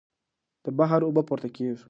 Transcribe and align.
د 0.63 0.65
بحر 0.77 1.01
اوبه 1.05 1.21
پورته 1.27 1.49
کېږي. 1.55 1.75